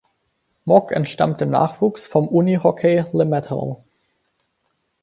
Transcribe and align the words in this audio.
Mock 0.65 0.91
entstammt 0.93 1.41
dem 1.41 1.51
Nachwuchs 1.51 2.07
vom 2.07 2.27
Unihockey 2.27 3.05
Limmattal. 3.13 3.83